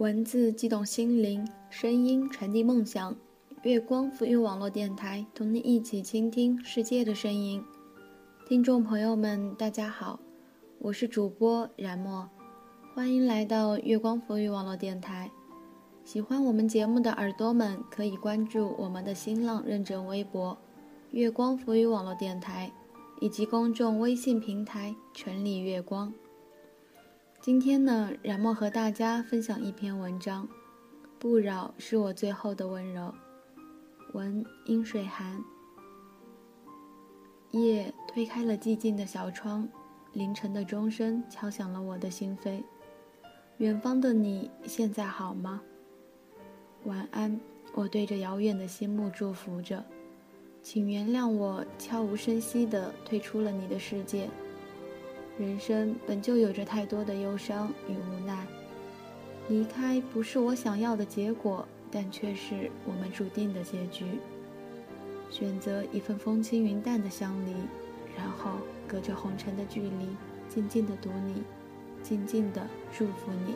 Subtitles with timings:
[0.00, 3.14] 文字激动心灵，声音传递梦想。
[3.64, 7.62] 月光赋予网络电台，同你一起倾听世界的声音。
[8.48, 10.18] 听众朋友们，大家好，
[10.78, 12.26] 我是主播冉墨，
[12.94, 15.30] 欢迎来到月光赋予网络电台。
[16.02, 20.56] 喜欢我们节目的耳朵们，可以关注我们的新浪认证微博
[21.12, 22.72] “月光赋予网络电台”，
[23.20, 26.10] 以及公众微信平台“城里月光”。
[27.42, 30.46] 今天呢，冉墨和大家分享一篇文章，
[31.18, 33.00] 《不扰是我最后的温柔》。
[34.12, 35.42] 文阴水寒，
[37.52, 39.66] 夜推开了寂静的小窗，
[40.12, 42.62] 凌晨的钟声敲响了我的心扉。
[43.56, 45.62] 远方的你现在好吗？
[46.84, 47.40] 晚安，
[47.72, 49.82] 我对着遥远的心目祝福着。
[50.62, 54.28] 请原谅我悄无声息地退出了你的世界。
[55.40, 58.46] 人生本就有着太多的忧伤与无奈，
[59.48, 64.04] 离开不是我想要的结果，但却是我们注定的结局。
[65.30, 67.54] 选择一份风轻云淡的相离，
[68.14, 70.08] 然后隔着红尘的距离，
[70.50, 71.42] 静静的读你，
[72.02, 73.54] 静静的祝福你。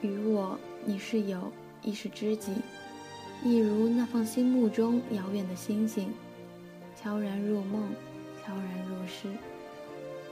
[0.00, 2.54] 与我，你是友，亦是知己，
[3.44, 6.10] 一如那放心目中遥远的星星，
[6.96, 7.82] 悄然入梦，
[8.42, 9.28] 悄然入诗。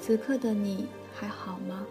[0.07, 1.85] 此刻的你还好吗？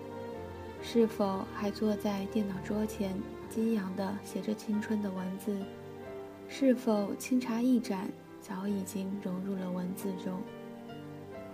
[0.82, 3.14] 是否还坐在电脑桌前，
[3.50, 5.60] 激扬地写着青春的文字？
[6.48, 10.42] 是否清茶一盏，早已经融入了文字中？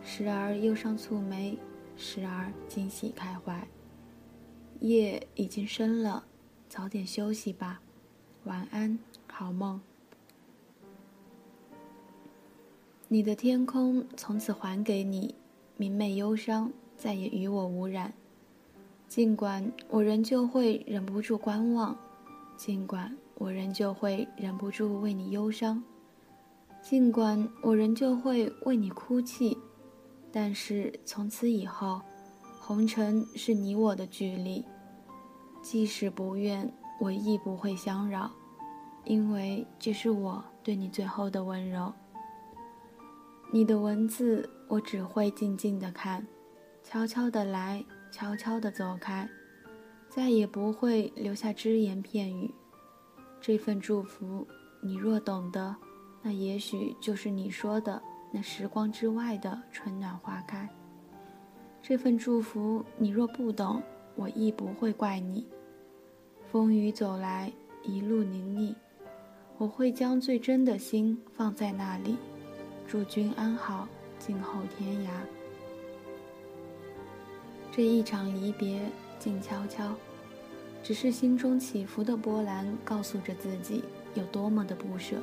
[0.04, 1.58] 时而忧伤蹙眉，
[1.98, 3.68] 时而惊喜开怀。
[4.82, 6.26] 夜已经深了，
[6.70, 7.82] 早点休息吧，
[8.44, 9.82] 晚安，好梦。
[13.08, 15.34] 你的天空从此还给你。
[15.82, 18.14] 明媚忧伤再也与我无染，
[19.08, 21.98] 尽管我仍旧会忍不住观望，
[22.56, 25.84] 尽管我仍旧会忍不住为你忧伤，
[26.84, 29.58] 尽管我仍旧会为你哭泣，
[30.32, 32.00] 但是从此以后，
[32.60, 34.64] 红尘是你我的距离，
[35.64, 38.30] 即使不愿，我亦不会相扰，
[39.04, 41.92] 因为这是我对你最后的温柔。
[43.54, 46.26] 你的文字，我只会静静的看，
[46.82, 49.30] 悄悄的来，悄悄的走开，
[50.08, 52.50] 再也不会留下只言片语。
[53.42, 54.48] 这份祝福，
[54.82, 55.76] 你若懂得，
[56.22, 58.02] 那也许就是你说的
[58.32, 60.70] 那时光之外的春暖花开。
[61.82, 63.84] 这份祝福，你若不懂，
[64.16, 65.46] 我亦不会怪你。
[66.50, 67.52] 风雨走来，
[67.84, 68.74] 一路泥泞，
[69.58, 72.16] 我会将最真的心放在那里。
[72.92, 73.88] 祝君安好，
[74.20, 75.10] 静候天涯。
[77.72, 78.82] 这一场离别
[79.18, 79.96] 静悄悄，
[80.84, 85.16] 只是心中起伏的波澜，告诉着自己有多么的不舍。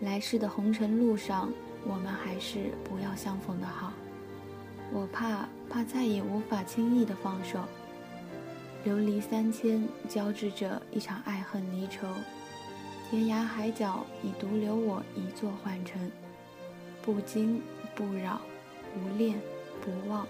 [0.00, 1.52] 来世的红尘路上，
[1.84, 3.92] 我们还是不要相逢的好。
[4.90, 7.60] 我怕，怕再也无法轻易的放手。
[8.82, 12.06] 流离三千，交织着一场爱恨离愁。
[13.10, 16.10] 天涯海角，已独留我一座幻城。
[17.06, 17.62] 不惊
[17.94, 18.40] 不扰，
[18.96, 19.38] 无恋
[19.80, 20.26] 不忘，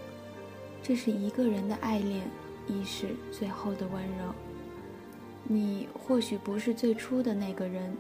[0.82, 2.28] 这是一个人的爱恋，
[2.68, 4.34] 亦是最后的温柔。
[5.44, 7.96] 你或许不是最初的那个人，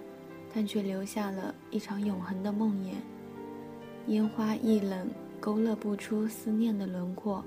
[0.52, 2.92] 但却留下了一场永恒的梦魇。
[4.08, 5.08] 烟花易冷，
[5.40, 7.42] 勾勒不出思念的轮廓。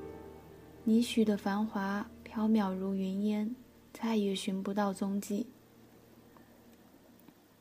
[0.83, 3.55] 你许的繁华飘渺如云烟，
[3.93, 5.45] 再也寻不到踪迹。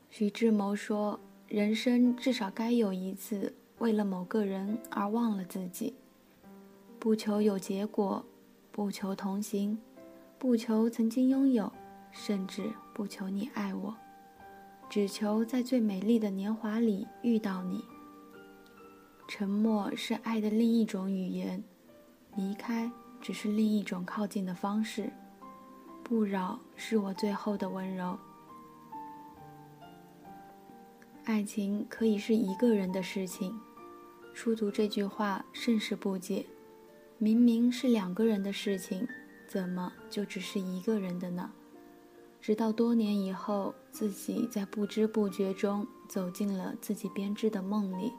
[0.08, 1.20] 徐志摩说。
[1.48, 5.94] 人生至少该有一次为了某个人而忘了自己，
[6.98, 8.22] 不求有结果，
[8.70, 9.78] 不求同行，
[10.38, 11.72] 不求曾经拥有，
[12.12, 13.96] 甚至不求你爱我，
[14.90, 17.82] 只求在最美丽的年华里遇到你。
[19.26, 21.64] 沉默是爱的另一种语言，
[22.36, 22.92] 离开
[23.22, 25.10] 只是另一种靠近的方式，
[26.04, 28.18] 不扰是我最后的温柔。
[31.28, 33.54] 爱情可以是一个人的事情，
[34.32, 36.46] 初读这句话甚是不解。
[37.18, 39.06] 明明是两个人的事情，
[39.46, 41.52] 怎么就只是一个人的呢？
[42.40, 48.10] 直到多年以后，自己在不知不觉中走进了自己编织的梦里，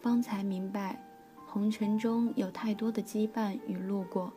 [0.00, 1.04] 方才明白，
[1.48, 4.32] 红尘中有太多的羁绊与路过，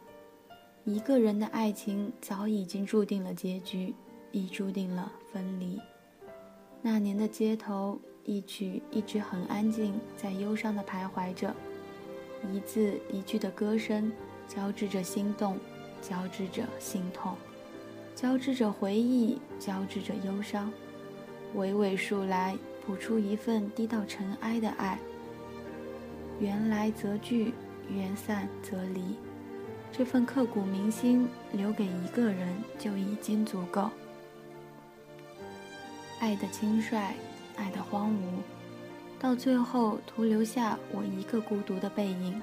[0.86, 3.94] 一个人的爱情早已经注定了结局，
[4.31, 5.80] 亦注定了分离。
[6.81, 11.53] 那年的街头，一曲一直很安静，在忧伤的徘徊着，
[12.51, 14.12] 一字一句的歌声，
[14.47, 15.57] 交织着心动，
[16.01, 17.35] 交织着心痛。
[18.15, 20.71] 交织着回忆，交织着忧伤，
[21.56, 24.97] 娓娓数来，谱出一份低到尘埃的爱。
[26.39, 27.53] 缘来则聚，
[27.89, 29.15] 缘散则离，
[29.91, 33.89] 这份刻骨铭心，留给一个人就已经足够。
[36.19, 37.14] 爱的轻率，
[37.56, 38.42] 爱的荒芜，
[39.19, 42.42] 到最后徒留下我一个孤独的背影。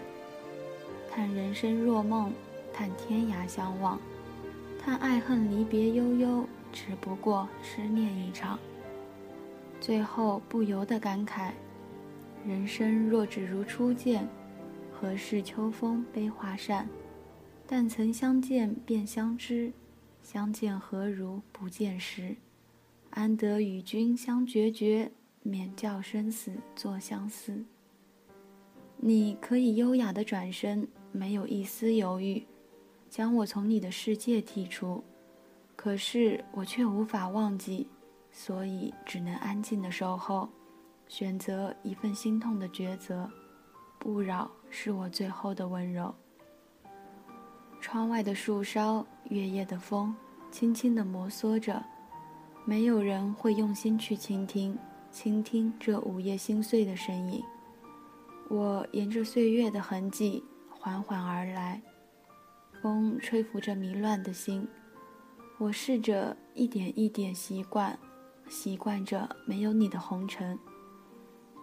[1.11, 2.32] 叹人生若梦，
[2.73, 4.00] 叹天涯相望，
[4.79, 8.59] 叹爱恨离别悠悠，只不过思念一场。
[9.81, 11.50] 最后不由得感慨。
[12.47, 14.29] 人生若只如初见，
[14.93, 16.88] 何事秋风悲画扇？
[17.67, 19.73] 但曾相见便相知，
[20.23, 22.37] 相见何如不见时？
[23.14, 25.08] 安得与君相决绝，
[25.44, 27.64] 免教生死作相思。
[28.96, 32.44] 你可以优雅的转身，没有一丝犹豫，
[33.08, 35.02] 将我从你的世界剔除。
[35.76, 37.87] 可是我却无法忘记，
[38.32, 40.49] 所以只能安静的守候。
[41.06, 43.31] 选择一份心痛的抉择，
[43.96, 46.12] 不扰是我最后的温柔。
[47.81, 50.12] 窗外的树梢，月夜的风，
[50.50, 51.81] 轻轻地摩挲着，
[52.66, 54.78] 没有人会用心去倾听，
[55.11, 57.43] 倾听这午夜心碎的声音。
[58.49, 61.82] 我沿着岁月的痕迹缓缓而来，
[62.81, 64.66] 风吹拂着迷乱的心，
[65.58, 67.99] 我试着一点一点习惯，
[68.49, 70.58] 习惯着没有你的红尘。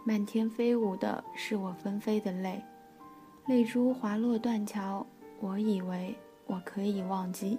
[0.06, 2.63] 漫天飞舞的是我纷飞的泪，
[3.47, 5.06] 泪珠滑落断桥。
[5.39, 6.15] 我以为
[6.45, 7.57] 我可以忘记，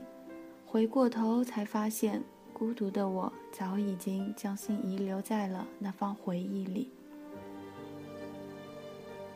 [0.65, 2.23] 回过头才发现，
[2.63, 6.89] 孤独的我早已经将心遗留在了那方回忆里。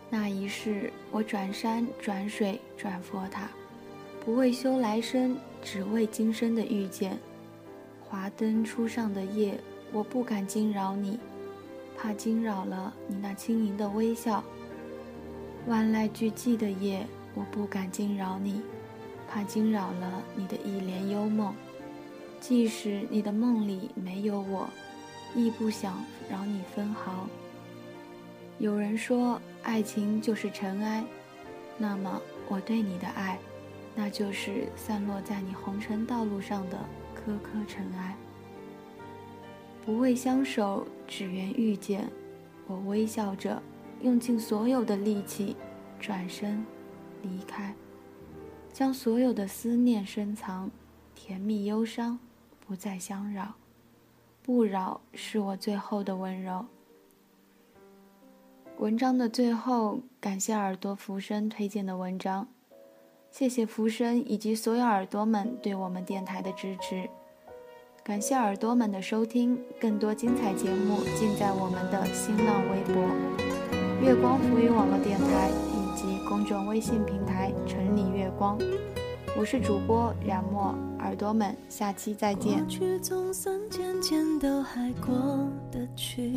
[0.09, 3.49] 那一世，我转山转水转佛塔，
[4.25, 7.19] 不为修来生，只为今生的遇见。
[8.01, 9.59] 华灯初上的夜，
[9.93, 11.19] 我不敢惊扰你。
[11.99, 14.41] 怕惊扰了你那轻盈的微笑。
[15.67, 18.63] 万籁俱寂的夜，我不敢惊扰你，
[19.29, 21.53] 怕惊扰了你的一帘幽梦。
[22.41, 24.69] 即使你的梦里没有我，
[25.35, 27.27] 亦不想扰你分毫。
[28.59, 31.05] 有人说，爱情就是尘埃，
[31.77, 33.39] 那么我对你的爱，
[33.95, 36.79] 那就是散落在你红尘道路上的
[37.15, 38.17] 颗颗尘埃。
[39.85, 42.09] 不为相守，只缘遇见。
[42.67, 43.63] 我微笑着，
[44.03, 45.55] 用尽所有的力气，
[46.01, 46.65] 转身
[47.23, 47.75] 离开，
[48.73, 50.71] 将所有的思念深藏，
[51.27, 52.21] 甜蜜忧伤
[52.65, 53.55] 不再相扰，
[54.45, 56.67] 不扰是我最后的温柔。
[58.79, 62.47] 文章的最后，感谢耳朵浮生推荐的文章，
[63.33, 67.11] 谢谢浮生以及所有耳朵们对我们电台的支持。
[68.05, 73.03] 感谢耳朵们的收听，更多精彩节目尽在我们的新浪微博
[74.01, 78.57] “月光浮语网络电台”以及公众微信平台“城里月光”。
[79.39, 82.59] 我是主播冉墨，耳朵们，下期再见。
[82.59, 85.15] 过去总算渐渐都还过
[85.71, 86.37] 得去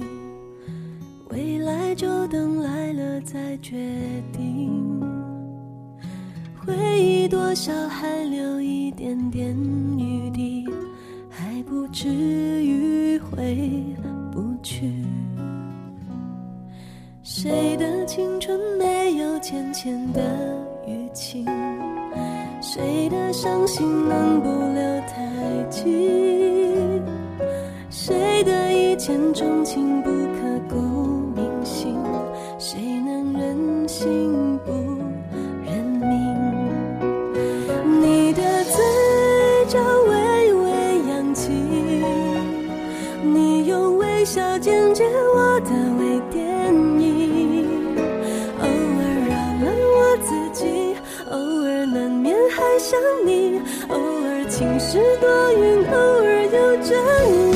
[1.29, 3.77] 未来就等来了再决
[4.33, 5.01] 定。
[6.57, 9.55] 回忆多少还留一点点
[9.97, 10.67] 余地。
[11.29, 13.95] 还不至于回
[14.29, 15.05] 不去。
[17.23, 20.21] 谁的青春没有浅浅的
[20.85, 21.45] 淤青？
[22.71, 25.81] 谁的伤心能不留太迹？
[27.89, 30.11] 谁的一见钟情不
[52.79, 53.59] 想你，
[53.89, 56.97] 偶尔晴时多云，偶尔有阵
[57.29, 57.48] 雨。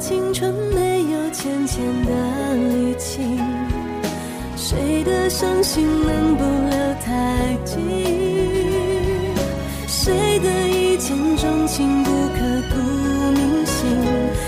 [0.00, 2.12] 青春没有浅浅的
[2.54, 3.36] 淤青，
[4.56, 7.76] 谁的伤心能不留太迹？
[9.88, 12.38] 谁的一见钟情不刻
[12.70, 12.76] 骨
[13.32, 13.88] 铭心？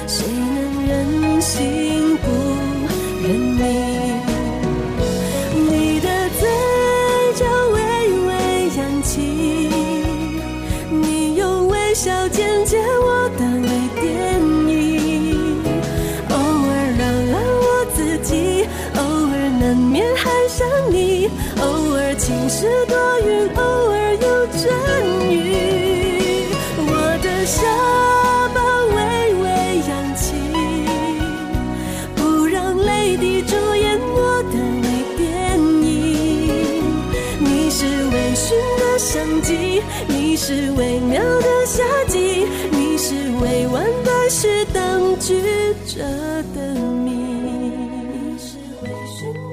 [0.06, 2.26] 谁能忍心不
[3.26, 3.89] 认命？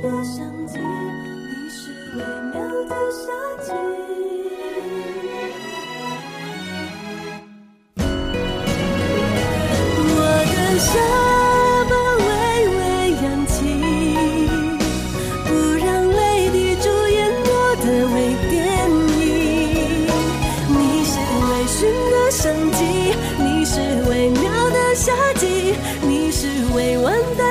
[0.07, 2.19] 的相机，你是微
[2.53, 2.55] 妙
[2.87, 3.27] 的夏
[3.61, 3.67] 季。
[9.99, 10.19] 我
[10.53, 10.89] 的下
[11.89, 11.91] 巴
[12.23, 12.25] 微
[12.77, 12.79] 微
[13.21, 13.55] 扬起，
[15.45, 16.17] 不让泪
[16.51, 17.51] 滴主演我
[17.83, 18.15] 的微
[18.49, 18.55] 电
[19.19, 19.27] 影。
[20.69, 21.11] 你是
[21.43, 21.75] 微醺
[22.11, 22.79] 的相机，
[23.43, 23.75] 你是
[24.09, 27.43] 微妙的夏季，你是未完的